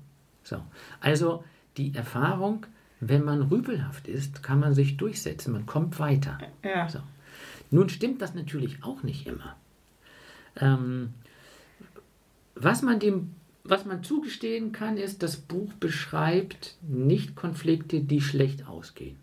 So. 0.43 0.63
Also 1.01 1.45
die 1.81 1.95
Erfahrung, 1.95 2.67
wenn 3.01 3.25
man 3.25 3.43
rüpelhaft 3.43 4.07
ist, 4.07 4.43
kann 4.43 4.61
man 4.61 4.75
sich 4.75 4.97
durchsetzen, 4.99 5.53
man 5.53 5.67
kommt 5.67 5.99
weiter. 5.99 6.39
Ja. 6.63 6.89
So. 6.89 7.01
Nun 7.71 7.89
stimmt 7.89 8.21
das 8.21 8.35
natürlich 8.35 8.83
auch 8.85 9.03
nicht 9.03 9.27
immer. 9.27 9.57
Ähm, 10.57 11.15
was, 12.55 12.83
man 12.83 12.99
dem, 13.01 13.35
was 13.65 13.87
man 13.87 14.03
zugestehen 14.05 14.73
kann, 14.73 14.99
ist, 14.99 15.23
das 15.23 15.37
Buch 15.37 15.73
beschreibt 15.75 16.77
nicht 16.83 17.35
Konflikte, 17.37 18.01
die 18.01 18.21
schlecht 18.21 18.67
ausgehen. 18.67 19.17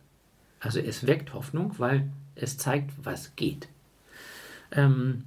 Also 0.60 0.80
es 0.80 1.06
weckt 1.06 1.34
Hoffnung, 1.34 1.76
weil 1.78 2.10
es 2.34 2.58
zeigt, 2.58 2.92
was 3.04 3.36
geht. 3.36 3.68
Ähm, 4.72 5.26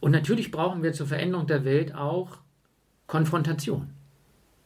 und 0.00 0.12
natürlich 0.12 0.50
brauchen 0.50 0.82
wir 0.82 0.94
zur 0.94 1.06
Veränderung 1.06 1.46
der 1.46 1.66
Welt 1.66 1.94
auch 1.94 2.38
Konfrontation. 3.06 3.90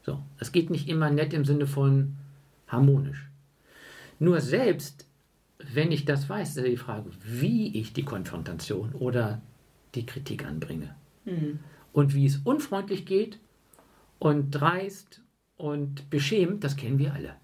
So, 0.04 0.23
es 0.38 0.52
geht 0.52 0.70
nicht 0.70 0.88
immer 0.88 1.11
nett 1.11 1.32
im 1.32 1.44
Sinne 1.44 1.66
von 1.66 2.16
harmonisch. 2.68 3.28
Nur 4.18 4.40
selbst, 4.40 5.06
wenn 5.58 5.92
ich 5.92 6.04
das 6.04 6.28
weiß, 6.28 6.56
ist 6.56 6.66
die 6.66 6.76
Frage, 6.76 7.11
wie 7.25 7.78
ich 7.78 7.92
die 7.92 8.04
Konfrontation 8.04 8.92
oder 8.92 9.40
die 9.94 10.04
Kritik 10.04 10.44
anbringe. 10.44 10.94
Und 11.92 12.14
wie 12.14 12.26
es 12.26 12.38
unfreundlich 12.38 13.06
geht 13.06 13.38
und 14.18 14.50
dreist 14.50 15.23
und 15.56 16.11
beschämt, 16.11 16.64
das 16.64 16.76
kennen 16.76 16.99
wir 16.99 17.14
alle. 17.14 17.34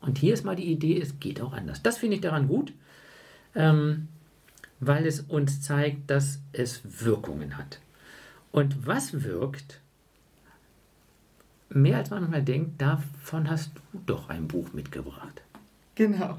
Und 0.00 0.18
hier 0.18 0.34
ist 0.34 0.44
mal 0.44 0.56
die 0.56 0.72
Idee, 0.72 0.98
es 1.00 1.20
geht 1.20 1.40
auch 1.40 1.52
anders. 1.52 1.82
Das 1.82 1.98
finde 1.98 2.16
ich 2.16 2.22
daran 2.22 2.48
gut, 2.48 2.72
ähm, 3.54 4.08
weil 4.80 5.06
es 5.06 5.20
uns 5.20 5.60
zeigt, 5.60 6.10
dass 6.10 6.40
es 6.52 7.04
Wirkungen 7.04 7.56
hat. 7.56 7.80
Und 8.50 8.86
was 8.86 9.22
wirkt, 9.22 9.80
mehr 11.70 11.98
als 11.98 12.10
man 12.10 12.20
manchmal 12.20 12.42
denkt, 12.42 12.80
davon 12.80 13.48
hast 13.48 13.72
du 13.92 14.00
doch 14.06 14.28
ein 14.28 14.48
Buch 14.48 14.72
mitgebracht. 14.72 15.42
Genau. 15.94 16.36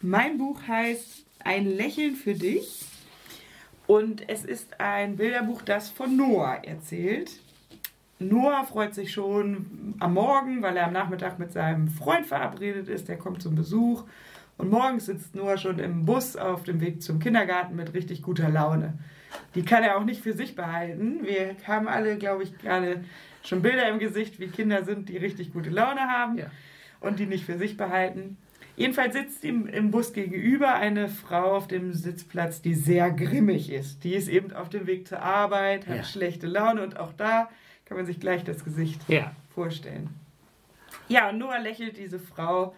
Mein 0.00 0.38
Buch 0.38 0.60
heißt 0.66 1.24
Ein 1.42 1.66
Lächeln 1.66 2.14
für 2.16 2.34
dich. 2.34 2.84
Und 3.86 4.28
es 4.28 4.44
ist 4.44 4.80
ein 4.80 5.16
Bilderbuch, 5.16 5.62
das 5.62 5.90
von 5.90 6.16
Noah 6.16 6.60
erzählt. 6.64 7.30
Noah 8.18 8.64
freut 8.64 8.94
sich 8.94 9.12
schon 9.12 9.94
am 9.98 10.14
Morgen, 10.14 10.62
weil 10.62 10.76
er 10.76 10.86
am 10.86 10.92
Nachmittag 10.94 11.38
mit 11.38 11.52
seinem 11.52 11.88
Freund 11.88 12.26
verabredet 12.26 12.88
ist. 12.88 13.08
Der 13.08 13.18
kommt 13.18 13.42
zum 13.42 13.54
Besuch. 13.54 14.04
Und 14.56 14.70
morgens 14.70 15.06
sitzt 15.06 15.34
Noah 15.34 15.58
schon 15.58 15.78
im 15.78 16.06
Bus 16.06 16.36
auf 16.36 16.62
dem 16.62 16.80
Weg 16.80 17.02
zum 17.02 17.18
Kindergarten 17.18 17.76
mit 17.76 17.92
richtig 17.92 18.22
guter 18.22 18.48
Laune. 18.48 18.94
Die 19.54 19.64
kann 19.64 19.82
er 19.82 19.98
auch 19.98 20.04
nicht 20.04 20.22
für 20.22 20.32
sich 20.32 20.54
behalten. 20.54 21.20
Wir 21.24 21.56
haben 21.66 21.88
alle, 21.88 22.16
glaube 22.16 22.44
ich, 22.44 22.56
gerade 22.58 23.04
schon 23.44 23.62
Bilder 23.62 23.88
im 23.88 23.98
Gesicht, 23.98 24.40
wie 24.40 24.48
Kinder 24.48 24.84
sind, 24.84 25.08
die 25.08 25.16
richtig 25.16 25.52
gute 25.52 25.70
Laune 25.70 26.00
haben 26.02 26.38
Ja. 26.38 26.46
und 27.00 27.18
die 27.18 27.26
nicht 27.26 27.44
für 27.44 27.58
sich 27.58 27.76
behalten. 27.76 28.36
Jedenfalls 28.76 29.14
sitzt 29.14 29.44
ihm 29.44 29.66
im 29.66 29.90
Bus 29.92 30.12
gegenüber 30.12 30.74
eine 30.74 31.08
Frau 31.08 31.54
auf 31.56 31.68
dem 31.68 31.92
Sitzplatz, 31.92 32.60
die 32.60 32.74
sehr 32.74 33.10
grimmig 33.12 33.70
ist. 33.70 34.02
Die 34.02 34.14
ist 34.14 34.28
eben 34.28 34.52
auf 34.52 34.68
dem 34.68 34.86
Weg 34.88 35.06
zur 35.06 35.22
Arbeit, 35.22 35.86
hat 35.86 35.96
Ja. 35.98 36.02
schlechte 36.04 36.46
Laune 36.48 36.82
und 36.82 36.98
auch 36.98 37.12
da 37.12 37.48
kann 37.84 37.96
man 37.96 38.06
sich 38.06 38.18
gleich 38.18 38.42
das 38.42 38.64
Gesicht 38.64 39.00
Ja. 39.08 39.32
vorstellen. 39.54 40.10
Ja, 41.08 41.28
und 41.30 41.38
Noah 41.38 41.58
lächelt 41.60 41.98
diese 41.98 42.18
Frau 42.18 42.74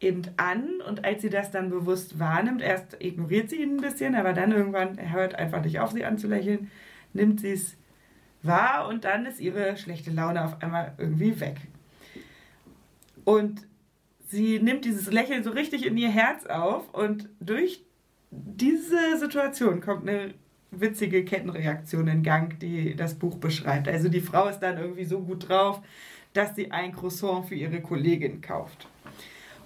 eben 0.00 0.22
an 0.38 0.80
und 0.88 1.04
als 1.04 1.20
sie 1.22 1.28
das 1.30 1.50
dann 1.50 1.68
bewusst 1.70 2.18
wahrnimmt, 2.18 2.62
erst 2.62 2.96
ignoriert 3.00 3.50
sie 3.50 3.62
ihn 3.62 3.76
ein 3.76 3.80
bisschen, 3.82 4.14
aber 4.16 4.32
dann 4.32 4.50
irgendwann, 4.50 4.98
hört 5.12 5.34
einfach 5.34 5.62
nicht 5.62 5.78
auf, 5.78 5.92
sie 5.92 6.04
anzulächeln, 6.06 6.70
nimmt 7.12 7.40
sie 7.40 7.52
es 7.52 7.76
wahr 8.42 8.88
und 8.88 9.04
dann 9.04 9.26
ist 9.26 9.40
ihre 9.40 9.76
schlechte 9.76 10.10
Laune 10.10 10.44
auf 10.44 10.62
einmal 10.62 10.94
irgendwie 10.98 11.38
weg. 11.40 11.56
Und 13.24 13.66
sie 14.28 14.58
nimmt 14.60 14.84
dieses 14.84 15.10
Lächeln 15.12 15.44
so 15.44 15.50
richtig 15.50 15.86
in 15.86 15.96
ihr 15.96 16.10
Herz 16.10 16.46
auf 16.46 16.92
und 16.94 17.28
durch 17.40 17.82
diese 18.30 19.18
Situation 19.18 19.80
kommt 19.80 20.08
eine 20.08 20.34
witzige 20.70 21.24
Kettenreaktion 21.24 22.06
in 22.06 22.22
Gang, 22.22 22.58
die 22.60 22.94
das 22.94 23.14
Buch 23.14 23.38
beschreibt. 23.38 23.88
Also 23.88 24.08
die 24.08 24.20
Frau 24.20 24.46
ist 24.48 24.60
dann 24.60 24.78
irgendwie 24.78 25.04
so 25.04 25.20
gut 25.20 25.48
drauf, 25.48 25.80
dass 26.32 26.54
sie 26.54 26.70
ein 26.70 26.92
Croissant 26.92 27.46
für 27.46 27.56
ihre 27.56 27.80
Kollegin 27.80 28.40
kauft. 28.40 28.86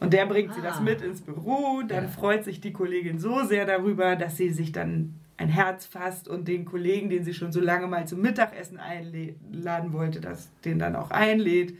Und 0.01 0.13
der 0.15 0.25
bringt 0.27 0.55
sie 0.55 0.63
das 0.63 0.79
Ah. 0.79 0.81
mit 0.81 1.03
ins 1.03 1.21
Büro. 1.21 1.83
Dann 1.87 2.05
Ja. 2.05 2.11
freut 2.11 2.45
sich 2.45 2.61
die 2.61 2.73
Kollegin 2.73 3.19
so 3.19 3.45
sehr 3.45 3.67
darüber, 3.67 4.17
dass 4.17 4.37
sie 4.39 4.49
sich 4.51 4.73
dann 4.73 5.15
ein 5.37 5.49
Herz 5.49 5.87
fasst 5.87 6.29
und 6.29 6.47
den 6.47 6.65
Kollegen, 6.65 7.11
den 7.11 7.25
sie 7.25 7.35
schon 7.35 7.53
so 7.53 7.61
lange 7.61 7.87
mal 7.87 8.07
zum 8.07 8.21
Mittagessen 8.21 8.79
einladen 8.79 9.93
wollte, 9.93 10.21
dass 10.21 10.51
den 10.65 10.79
dann 10.79 10.97
auch 10.97 11.11
einlädt. 11.11 11.77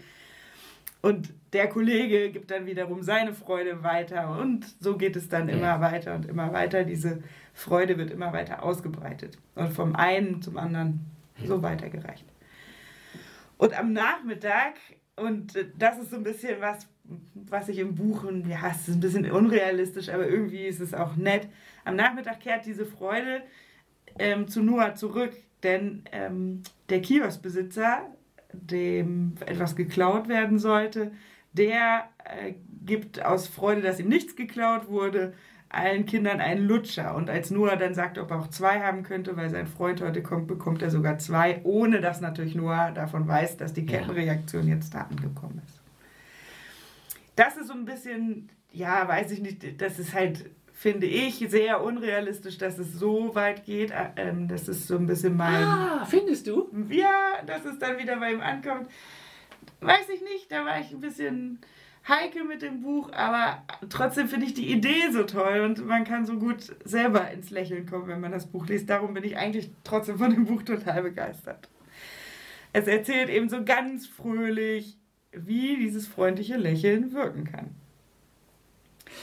Und 1.03 1.33
der 1.53 1.69
Kollege 1.69 2.31
gibt 2.31 2.51
dann 2.51 2.67
wiederum 2.67 3.03
seine 3.03 3.35
Freude 3.35 3.83
weiter 3.83 4.39
und 4.41 4.65
so 4.81 4.97
geht 4.97 5.17
es 5.17 5.29
dann 5.29 5.49
immer 5.49 5.81
weiter 5.81 6.15
und 6.15 6.27
immer 6.27 6.53
weiter. 6.53 6.85
Diese 6.85 7.23
Freude 7.53 7.99
wird 7.99 8.11
immer 8.11 8.33
weiter 8.33 8.63
ausgebreitet 8.63 9.39
und 9.55 9.73
vom 9.73 9.95
einen 9.95 10.41
zum 10.41 10.57
anderen 10.57 11.01
so 11.45 11.63
weitergereicht. 11.63 12.25
Und 13.59 13.79
am 13.79 13.93
Nachmittag, 13.93 14.75
und 15.17 15.57
äh, 15.57 15.67
das 15.79 15.99
ist 15.99 16.11
so 16.11 16.17
ein 16.17 16.23
bisschen 16.23 16.61
was, 16.61 16.87
was 17.35 17.69
ich 17.69 17.79
im 17.79 17.95
Buch, 17.95 18.25
ja, 18.49 18.71
es 18.71 18.89
ist 18.89 18.97
ein 18.97 19.01
bisschen 19.01 19.31
unrealistisch, 19.31 20.09
aber 20.09 20.27
irgendwie 20.27 20.67
ist 20.67 20.81
es 20.81 20.95
auch 20.95 21.17
nett. 21.17 21.49
Am 21.85 21.97
Nachmittag 21.97 22.41
kehrt 22.41 22.67
diese 22.67 22.87
Freude 22.87 23.43
ähm, 24.19 24.49
zu 24.49 24.63
Noah 24.63 24.95
zurück, 24.95 25.33
denn 25.63 26.05
ähm, 26.13 26.63
der 26.89 27.03
Kioskbesitzer, 27.03 28.07
dem 28.53 29.35
etwas 29.47 29.77
geklaut 29.77 30.29
werden 30.29 30.59
sollte, 30.59 31.13
der 31.53 32.09
äh, 32.25 32.55
gibt 32.85 33.25
aus 33.25 33.49
Freude, 33.49 33.83
dass 33.83 34.01
ihm 34.01 34.09
nichts 34.09 34.37
geklaut 34.37 34.89
wurde, 34.89 35.35
allen 35.75 36.07
Kindern 36.07 36.41
einen 36.41 36.67
Lutscher. 36.67 37.15
Und 37.15 37.29
als 37.31 37.51
Noah 37.51 37.77
dann 37.77 37.95
sagt, 37.95 38.19
ob 38.19 38.31
er 38.31 38.39
auch 38.41 38.49
zwei 38.49 38.81
haben 38.81 39.03
könnte, 39.03 39.37
weil 39.37 39.51
sein 39.51 39.67
Freund 39.67 40.01
heute 40.01 40.23
kommt, 40.23 40.47
bekommt 40.47 40.83
er 40.83 40.91
sogar 40.91 41.19
zwei, 41.19 41.61
ohne 41.65 42.01
dass 42.01 42.21
natürlich 42.21 42.55
Noah 42.55 42.91
davon 42.93 43.27
weiß, 43.29 43.57
dass 43.57 43.73
die. 43.73 43.85
Kettenreaktion 43.87 44.67
jetzt 44.69 44.95
da 44.95 45.03
angekommen 45.03 45.61
ist. 45.67 45.81
Das 47.37 47.57
ist 47.57 47.67
so 47.69 47.75
ein 47.75 47.85
bisschen, 47.85 48.49
ja, 48.73 49.07
weiß 49.09 49.33
ich 49.33 49.41
nicht, 49.41 49.81
das 49.81 49.99
ist 49.99 50.15
halt, 50.15 50.51
finde 50.73 51.07
ich, 51.07 51.45
sehr 51.49 51.83
unrealistisch, 51.83 52.59
dass 52.59 52.79
es 52.79 52.93
so 52.93 53.35
weit 53.35 53.65
geht. 53.65 53.91
Äh, 53.91 54.11
Ähm, 54.17 54.49
das 54.49 54.69
ist 54.69 54.87
so 54.87 54.97
ein 54.97 55.07
bisschen 55.07 55.37
mein 55.37 55.55
Ah, 55.65 56.07
findest 56.09 56.47
du? 56.47 56.69
ja, 56.89 57.43
dass 57.47 57.65
es 57.65 57.79
dann 57.79 57.99
wieder 57.99 58.19
bei 58.21 58.33
ihm 58.33 58.41
ankommt. 58.41 58.89
Weiß 59.81 60.09
ich 60.15 60.21
nicht, 60.23 60.51
da 60.51 60.65
war 60.65 60.79
ich 60.81 60.93
ein 60.93 61.01
bisschen 61.01 61.59
heikel 62.07 62.45
mit 62.45 62.63
dem 62.63 62.83
Buch, 62.83 63.11
aber 63.13 63.63
trotzdem 63.89 64.29
finde 64.29 64.47
ich 64.47 64.55
die 64.55 64.71
Idee 64.71 65.11
so 65.13 65.25
toll 65.25 65.61
und 65.61 65.87
man 65.87 66.05
kann 66.05 66.27
so 66.27 66.39
gut 66.39 66.77
selber 66.85 67.31
ins 67.31 67.51
Lächeln 67.51 67.87
kommen, 67.87 68.09
wenn 68.09 68.21
man 68.21 68.33
das 68.33 68.47
Buch 68.47 68.67
liest. 68.67 68.91
Darum 68.91 69.15
bin 69.15 69.25
ich 69.25 69.37
eigentlich 69.37 69.71
trotzdem 69.85 70.19
von 70.19 70.31
dem 70.31 70.45
Buch 70.45 70.63
total 70.63 71.03
begeistert. 71.03 71.69
Es 72.73 72.87
erzählt 72.87 73.31
eben 73.31 73.49
so 73.49 73.65
ganz 73.65 74.07
fröhlich, 74.07 74.99
wie 75.33 75.77
dieses 75.77 76.07
freundliche 76.07 76.57
Lächeln 76.57 77.13
wirken 77.13 77.45
kann. 77.45 77.71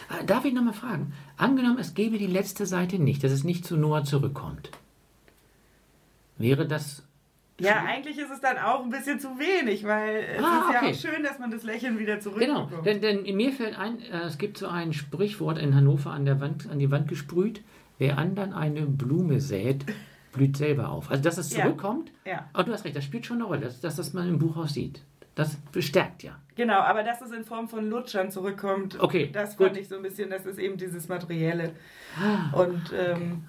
Ah, 0.09 0.23
Darf 0.23 0.45
ich 0.45 0.53
nochmal 0.53 0.73
fragen? 0.73 1.13
Angenommen, 1.38 1.77
es 1.79 1.93
gäbe 1.93 2.17
die 2.17 2.27
letzte 2.27 2.65
Seite 2.65 2.97
nicht, 2.97 3.23
dass 3.23 3.31
es 3.31 3.43
nicht 3.43 3.65
zu 3.65 3.77
Noah 3.77 4.03
zurückkommt. 4.03 4.71
Wäre 6.38 6.67
das. 6.67 7.03
Ja, 7.63 7.83
eigentlich 7.85 8.17
ist 8.17 8.31
es 8.31 8.41
dann 8.41 8.57
auch 8.57 8.83
ein 8.83 8.89
bisschen 8.89 9.19
zu 9.19 9.37
wenig, 9.39 9.83
weil 9.85 10.17
es 10.37 10.43
Ah, 10.43 10.65
ist 10.67 10.73
ja 10.73 10.79
okay. 10.81 10.91
auch 10.91 10.95
schön, 11.13 11.23
dass 11.23 11.39
man 11.39 11.51
das 11.51 11.63
Lächeln 11.63 11.97
wieder 11.99 12.17
Genau, 12.17 12.21
zurückbekommt. 12.65 12.85
denn, 12.85 13.01
denn 13.01 13.35
mir 13.35 13.51
fällt 13.53 13.77
ein, 13.77 13.99
äh, 14.01 14.21
es 14.27 14.37
gibt 14.37 14.57
so 14.57 14.67
ein 14.67 14.93
Sprichwort 14.93 15.57
in 15.57 15.75
Hannover 15.75 16.11
an, 16.11 16.25
der 16.25 16.39
Wand, 16.39 16.69
an 16.69 16.79
die 16.79 16.89
Wand 16.91 17.07
gesprüht: 17.07 17.63
Wer 17.97 18.17
anderen 18.17 18.53
eine 18.53 18.81
Blume 18.81 19.39
sät, 19.39 19.85
blüht 20.33 20.57
selber 20.57 20.89
auf. 20.89 21.11
Also, 21.11 21.23
dass 21.23 21.37
es 21.37 21.55
Ja. 21.55 21.63
zurückkommt, 21.63 22.11
ja. 22.25 22.49
aber 22.53 22.63
du 22.63 22.73
hast 22.73 22.85
recht, 22.85 22.95
das 22.95 23.03
spielt 23.03 23.25
schon 23.25 23.37
eine 23.37 23.45
Rolle, 23.45 23.61
dass, 23.61 23.79
dass 23.81 23.95
das 23.97 24.13
man 24.13 24.27
im 24.27 24.39
Buchhaus 24.39 24.73
sieht. 24.73 25.01
Das 25.35 25.55
bestärkt 25.71 26.23
ja. 26.23 26.37
Genau, 26.55 26.79
aber 26.79 27.03
dass 27.03 27.21
es 27.21 27.31
in 27.31 27.45
Form 27.45 27.69
von 27.69 27.89
Lutschern 27.89 28.31
zurückkommt, 28.31 28.99
Okay, 28.99 29.29
das 29.31 29.55
gut. 29.55 29.67
fand 29.67 29.77
ich 29.77 29.87
so 29.87 29.95
ein 29.95 30.01
bisschen, 30.01 30.29
das 30.29 30.45
ist 30.45 30.59
eben 30.59 30.75
dieses 30.77 31.07
Materielle. 31.07 31.71
Ah, 32.19 32.57
Und 32.57 32.91
ähm, 32.93 33.45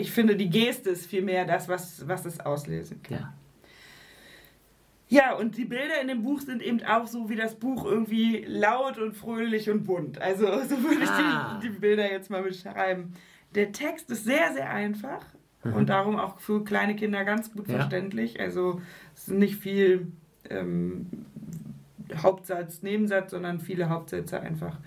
ich 0.00 0.10
finde, 0.10 0.36
die 0.36 0.50
Geste 0.50 0.90
ist 0.90 1.06
vielmehr 1.06 1.44
das, 1.44 1.68
was, 1.68 2.06
was 2.08 2.24
es 2.26 2.40
auslesen 2.40 3.02
kann. 3.02 3.18
ja. 3.18 3.32
Ja, 5.12 5.34
und 5.34 5.56
die 5.56 5.64
Bilder 5.64 6.00
in 6.00 6.06
dem 6.06 6.22
Buch 6.22 6.40
sind 6.40 6.62
eben 6.62 6.84
auch 6.84 7.08
so 7.08 7.28
wie 7.28 7.34
das 7.34 7.56
Buch 7.56 7.84
irgendwie 7.84 8.44
laut 8.46 8.96
und 8.96 9.16
fröhlich 9.16 9.68
und 9.68 9.82
bunt. 9.84 10.20
Also 10.20 10.46
so 10.68 10.80
würde 10.84 11.02
ich 11.02 11.10
Ah. 11.10 11.58
die, 11.60 11.68
die 11.68 11.78
Bilder 11.80 12.08
jetzt 12.10 12.30
mal 12.30 12.42
beschreiben. 12.44 13.14
Der 13.56 13.72
Text 13.72 14.08
ist 14.10 14.24
sehr, 14.24 14.52
sehr 14.52 14.70
einfach 14.70 15.24
Mhm. 15.64 15.72
und 15.74 15.88
darum 15.90 16.16
auch 16.16 16.38
für 16.38 16.64
kleine 16.64 16.94
Kinder 16.96 17.22
ganz 17.24 17.52
gut 17.52 17.68
Ja. 17.68 17.74
verständlich. 17.80 18.38
Also 18.40 18.80
es 19.16 19.22
ist 19.28 19.34
nicht 19.34 19.56
viel 19.56 20.06
ähm, 20.48 21.06
Hauptsatz, 22.16 22.82
Nebensatz, 22.82 23.32
sondern 23.32 23.60
viele 23.60 23.88
Hauptsätze 23.90 24.40
einfach. 24.40 24.78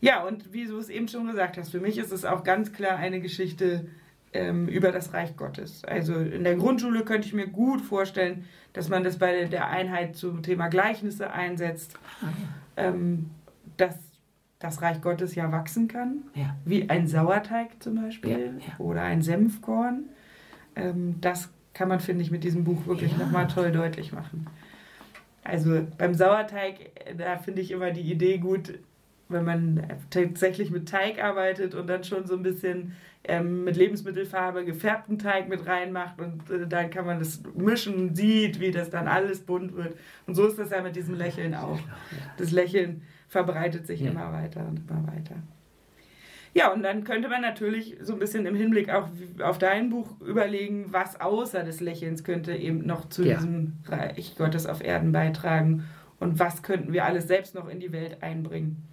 Ja, 0.00 0.22
und 0.24 0.52
wie 0.52 0.66
du 0.66 0.78
es 0.78 0.88
eben 0.88 1.08
schon 1.08 1.26
gesagt 1.26 1.56
hast, 1.56 1.70
für 1.70 1.80
mich 1.80 1.98
ist 1.98 2.12
es 2.12 2.24
auch 2.24 2.44
ganz 2.44 2.72
klar 2.72 2.96
eine 2.96 3.20
Geschichte 3.20 3.86
ähm, 4.32 4.68
über 4.68 4.92
das 4.92 5.12
Reich 5.14 5.36
Gottes. 5.36 5.84
Also 5.84 6.14
in 6.14 6.44
der 6.44 6.56
Grundschule 6.56 7.02
könnte 7.04 7.26
ich 7.26 7.32
mir 7.34 7.46
gut 7.46 7.80
vorstellen, 7.80 8.44
dass 8.74 8.88
man 8.88 9.04
das 9.04 9.18
bei 9.18 9.44
der 9.44 9.68
Einheit 9.68 10.16
zum 10.16 10.42
Thema 10.42 10.68
Gleichnisse 10.68 11.30
einsetzt, 11.32 11.98
ähm, 12.76 13.30
dass 13.78 13.94
das 14.58 14.82
Reich 14.82 15.00
Gottes 15.00 15.34
ja 15.34 15.50
wachsen 15.52 15.88
kann, 15.88 16.24
Ja. 16.34 16.56
wie 16.64 16.88
ein 16.90 17.06
Sauerteig 17.08 17.82
zum 17.82 17.94
Beispiel 18.02 18.30
Ja, 18.30 18.36
ja. 18.68 18.78
oder 18.78 19.02
ein 19.02 19.22
Senfkorn. 19.22 20.04
Ähm, 20.74 21.16
das 21.20 21.50
kann 21.72 21.88
man, 21.88 22.00
finde 22.00 22.22
ich, 22.22 22.30
mit 22.30 22.44
diesem 22.44 22.64
Buch 22.64 22.86
wirklich 22.86 23.12
Ja. 23.12 23.18
nochmal 23.18 23.46
toll 23.48 23.70
deutlich 23.72 24.12
machen. 24.12 24.46
Also 25.44 25.86
beim 25.96 26.12
Sauerteig, 26.14 26.74
äh, 27.06 27.14
da 27.14 27.38
finde 27.38 27.62
ich 27.62 27.70
immer 27.70 27.90
die 27.92 28.00
Idee 28.10 28.38
gut, 28.38 28.74
wenn 29.28 29.44
man 29.44 29.82
tatsächlich 30.10 30.70
mit 30.70 30.88
Teig 30.88 31.22
arbeitet 31.22 31.74
und 31.74 31.86
dann 31.88 32.04
schon 32.04 32.26
so 32.26 32.34
ein 32.34 32.42
bisschen 32.42 32.92
ähm, 33.24 33.64
mit 33.64 33.76
Lebensmittelfarbe 33.76 34.64
gefärbten 34.64 35.18
Teig 35.18 35.48
mit 35.48 35.66
reinmacht 35.66 36.20
und 36.20 36.48
äh, 36.48 36.66
dann 36.68 36.90
kann 36.90 37.06
man 37.06 37.18
das 37.18 37.42
mischen, 37.56 38.14
sieht, 38.14 38.60
wie 38.60 38.70
das 38.70 38.88
dann 38.90 39.08
alles 39.08 39.40
bunt 39.40 39.74
wird. 39.76 39.96
Und 40.26 40.34
so 40.36 40.46
ist 40.46 40.58
das 40.58 40.70
ja 40.70 40.80
mit 40.80 40.94
diesem 40.94 41.14
Lächeln 41.16 41.54
auch. 41.54 41.80
Das 42.36 42.52
Lächeln 42.52 43.02
verbreitet 43.28 43.86
sich 43.86 44.00
Ja. 44.00 44.10
immer 44.12 44.32
weiter 44.32 44.64
und 44.68 44.80
immer 44.88 45.04
weiter. 45.08 45.34
Ja, 46.54 46.72
und 46.72 46.82
dann 46.84 47.04
könnte 47.04 47.28
man 47.28 47.42
natürlich 47.42 47.96
so 48.00 48.14
ein 48.14 48.18
bisschen 48.18 48.46
im 48.46 48.54
Hinblick 48.54 48.88
auch 48.88 49.08
auf 49.42 49.58
dein 49.58 49.90
Buch 49.90 50.18
überlegen, 50.20 50.86
was 50.90 51.20
außer 51.20 51.64
des 51.64 51.80
Lächelns 51.80 52.24
könnte 52.24 52.54
eben 52.54 52.86
noch 52.86 53.08
zu 53.10 53.24
Ja. 53.24 53.34
diesem 53.34 53.74
Reich 53.86 54.36
Gottes 54.38 54.66
auf 54.66 54.82
Erden 54.82 55.12
beitragen 55.12 55.84
und 56.18 56.38
was 56.38 56.62
könnten 56.62 56.92
wir 56.94 57.04
alles 57.04 57.26
selbst 57.28 57.54
noch 57.54 57.68
in 57.68 57.78
die 57.80 57.92
Welt 57.92 58.22
einbringen. 58.22 58.84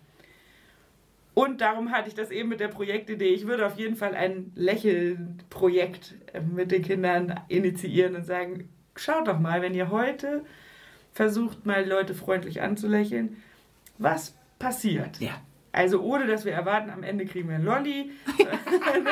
Und 1.33 1.61
darum 1.61 1.91
hatte 1.91 2.09
ich 2.09 2.15
das 2.15 2.29
eben 2.29 2.49
mit 2.49 2.59
der 2.59 2.67
Projektidee. 2.67 3.33
Ich 3.33 3.47
würde 3.47 3.65
auf 3.65 3.77
jeden 3.77 3.95
Fall 3.95 4.13
ein 4.13 4.51
Lächelprojekt 4.55 6.15
äh, 6.33 6.41
mit 6.41 6.71
den 6.71 6.83
Kindern 6.83 7.39
initiieren 7.47 8.15
und 8.15 8.25
sagen, 8.25 8.69
schaut 8.95 9.27
doch 9.27 9.39
mal, 9.39 9.61
wenn 9.61 9.73
ihr 9.73 9.89
heute 9.89 10.45
versucht, 11.11 11.65
mal 11.65 11.87
Leute 11.87 12.13
freundlich 12.13 12.61
anzulächeln, 12.61 13.37
was 13.97 14.35
passiert. 14.59 15.19
Ja. 15.19 15.41
Also 15.71 16.01
ohne, 16.01 16.27
dass 16.27 16.45
wir 16.45 16.53
erwarten, 16.53 16.91
am 16.91 17.01
Ende 17.01 17.25
kriegen 17.25 17.49
wir 17.49 17.55
einen 17.55 17.65
Lolli, 17.65 18.11
ne? 18.37 19.09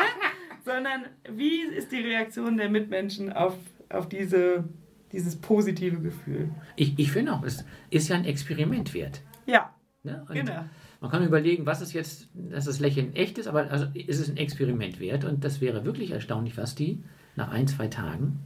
sondern 0.64 1.06
wie 1.28 1.62
ist 1.62 1.92
die 1.92 2.02
Reaktion 2.02 2.58
der 2.58 2.70
Mitmenschen 2.70 3.34
auf, 3.34 3.56
auf 3.90 4.08
diese, 4.08 4.66
dieses 5.12 5.36
positive 5.42 6.00
Gefühl? 6.00 6.50
Ich, 6.76 7.00
ich 7.00 7.12
finde 7.12 7.34
auch, 7.34 7.44
es 7.44 7.66
ist 7.90 8.10
ja 8.10 8.16
ein 8.16 8.26
Experiment 8.26 8.94
wert. 8.94 9.22
Ja, 9.48 9.74
Ne? 10.04 10.26
Genau. 10.30 10.66
Man 11.02 11.10
kann 11.10 11.26
überlegen, 11.26 11.66
was 11.66 11.82
ist 11.82 11.94
jetzt, 11.94 12.30
dass 12.36 12.66
das 12.66 12.80
Lächeln 12.80 13.16
echt 13.16 13.38
ist, 13.40 13.48
aber 13.48 13.72
also 13.72 13.88
ist 13.96 14.20
es 14.20 14.30
ein 14.30 14.38
Experiment 14.38 15.00
wert 15.00 15.26
und 15.26 15.44
das 15.44 15.60
wäre 15.60 15.84
wirklich 15.84 16.12
erstaunlich, 16.12 16.56
was 16.58 16.76
die 16.76 17.04
nach 17.36 17.50
ein, 17.52 17.68
zwei 17.68 17.88
Tagen 17.88 18.40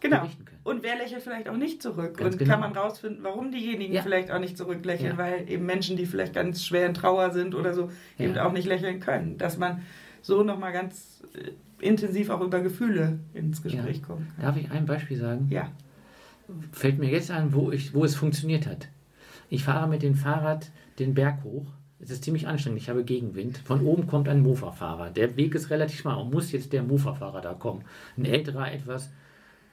Genau. 0.00 0.18
berichten 0.20 0.44
können. 0.44 0.60
Und 0.64 0.82
wer 0.82 0.96
lächelt 0.96 1.22
vielleicht 1.22 1.48
auch 1.48 1.56
nicht 1.56 1.80
zurück? 1.80 2.16
Ganz 2.18 2.34
und 2.34 2.38
genau. 2.40 2.50
kann 2.50 2.60
man 2.60 2.76
rausfinden, 2.76 3.22
warum 3.22 3.52
diejenigen 3.52 3.94
Ja. 3.94 4.02
vielleicht 4.02 4.32
auch 4.32 4.40
nicht 4.40 4.58
zurücklächeln, 4.58 5.12
Ja. 5.12 5.18
weil 5.18 5.48
eben 5.48 5.64
Menschen, 5.64 5.96
die 5.96 6.06
vielleicht 6.06 6.34
ganz 6.34 6.64
schwer 6.64 6.86
in 6.86 6.94
Trauer 6.94 7.30
sind 7.30 7.54
oder 7.54 7.72
so, 7.72 7.90
eben 8.18 8.34
Ja. 8.34 8.46
auch 8.46 8.52
nicht 8.52 8.66
lächeln 8.66 8.98
können. 9.00 9.38
Dass 9.38 9.56
man 9.56 9.82
so 10.22 10.42
nochmal 10.42 10.72
ganz 10.72 11.22
äh, 11.34 11.52
intensiv 11.86 12.30
auch 12.30 12.40
über 12.40 12.60
Gefühle 12.60 13.20
ins 13.32 13.62
Gespräch 13.62 14.02
kommt. 14.02 14.26
Darf 14.42 14.56
ich 14.56 14.70
ein 14.72 14.86
Beispiel 14.86 15.16
sagen? 15.18 15.46
Ja. 15.50 15.70
Fällt 16.72 16.98
mir 16.98 17.10
jetzt 17.10 17.30
an, 17.30 17.54
wo, 17.54 17.70
ich, 17.70 17.94
wo 17.94 18.04
es 18.04 18.16
funktioniert 18.16 18.66
hat. 18.66 18.88
Ich 19.48 19.64
fahre 19.64 19.88
mit 19.88 20.02
dem 20.02 20.14
Fahrrad 20.14 20.70
den 20.98 21.14
Berg 21.14 21.42
hoch. 21.44 21.66
Es 21.98 22.10
ist 22.10 22.24
ziemlich 22.24 22.46
anstrengend, 22.46 22.80
ich 22.80 22.88
habe 22.88 23.04
Gegenwind. 23.04 23.58
Von 23.58 23.86
oben 23.86 24.06
kommt 24.06 24.28
ein 24.28 24.42
Mofa-Fahrer. 24.42 25.10
Der 25.10 25.36
Weg 25.36 25.54
ist 25.54 25.70
relativ 25.70 26.00
schmal 26.00 26.20
und 26.20 26.32
muss 26.32 26.52
jetzt 26.52 26.72
der 26.72 26.82
Mofa-Fahrer 26.82 27.40
da 27.40 27.54
kommen. 27.54 27.84
Ein 28.16 28.26
älterer, 28.26 28.70
etwas 28.70 29.06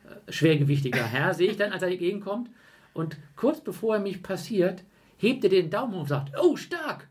äh, 0.06 0.32
schwergewichtiger 0.32 1.04
Herr 1.04 1.34
sehe 1.34 1.52
ich 1.52 1.58
dann, 1.58 1.74
als 1.74 1.82
er 1.82 1.90
entgegenkommt. 1.90 2.50
Und 2.94 3.18
kurz 3.36 3.60
bevor 3.62 3.96
er 3.96 4.02
mich 4.02 4.24
passiert, 4.24 4.84
hebt 5.18 5.44
er 5.44 5.50
den 5.50 5.70
Daumen 5.70 5.96
und 5.96 6.08
sagt, 6.08 6.32
oh, 6.40 6.56
stark. 6.56 7.10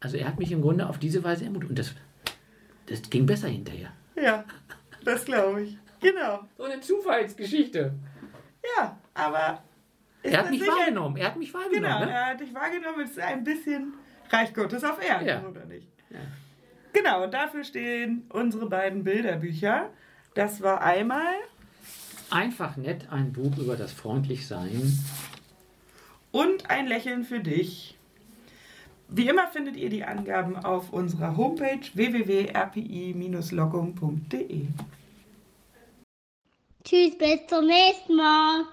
Also 0.00 0.16
er 0.16 0.28
hat 0.28 0.38
mich 0.38 0.52
im 0.52 0.62
Grunde 0.62 0.88
auf 0.88 0.98
diese 0.98 1.22
Weise 1.22 1.44
ermutigt. 1.44 1.70
Und 1.70 1.78
das, 1.78 1.94
das 2.86 3.08
ging 3.08 3.26
besser 3.26 3.48
hinterher. 3.48 3.92
Ja, 4.20 4.44
das 5.04 5.24
glaube 5.24 5.62
ich. 5.62 5.78
Genau. 6.00 6.40
So 6.56 6.64
eine 6.64 6.80
Zufallsgeschichte. 6.80 7.94
Ja, 8.76 8.98
aber. 9.14 9.62
Er 10.32 10.38
hat 10.40 10.50
mich 10.50 10.60
sicher- 10.60 10.72
wahrgenommen. 10.72 11.16
Er 11.16 11.26
hat 11.28 11.36
mich 11.36 11.54
wahrgenommen. 11.54 11.82
Genau, 11.84 12.04
ne? 12.04 12.10
er 12.12 12.26
hat 12.26 12.40
dich 12.40 12.52
wahrgenommen. 12.54 13.00
Es 13.04 13.10
ist 13.12 13.20
ein 13.20 13.44
bisschen 13.44 13.94
Reich 14.30 14.52
Gottes 14.54 14.82
auf 14.84 15.00
Erden, 15.02 15.26
Ja. 15.28 15.42
oder 15.48 15.64
nicht? 15.66 15.86
Genau, 16.92 17.24
und 17.24 17.32
dafür 17.34 17.62
stehen 17.64 18.26
unsere 18.30 18.66
beiden 18.68 19.04
Bilderbücher. 19.04 19.90
Das 20.34 20.62
war 20.62 20.80
einmal 20.82 21.34
Einfach 22.30 22.76
nett 22.76 23.08
ein 23.12 23.32
Buch 23.32 23.56
über 23.58 23.76
das 23.76 23.92
Freundlichsein. 23.92 24.98
und 26.32 26.68
ein 26.70 26.86
Lächeln 26.86 27.24
für 27.24 27.40
dich. 27.40 27.96
Wie 29.08 29.28
immer 29.28 29.46
findet 29.46 29.76
ihr 29.76 29.88
die 29.90 30.02
Angaben 30.04 30.56
auf 30.56 30.92
unserer 30.92 31.36
Homepage 31.36 31.78
www.rpi-lockung.de. 31.94 34.66
Tschüss, 36.84 37.16
bis 37.18 37.46
zum 37.48 37.66
nächsten 37.66 38.16
Mal. 38.16 38.64